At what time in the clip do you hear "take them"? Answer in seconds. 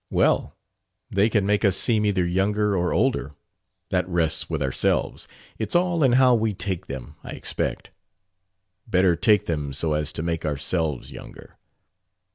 6.55-7.17, 9.15-9.73